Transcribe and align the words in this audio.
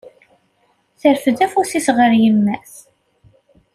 Terfed 1.01 1.37
afus-s 1.45 1.87
ɣer 1.97 2.11
yemma-s! 2.21 2.73